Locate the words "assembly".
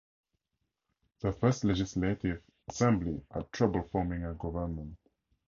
2.67-3.21